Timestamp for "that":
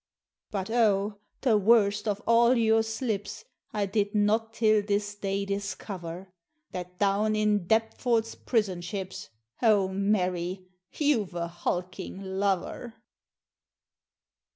6.71-6.97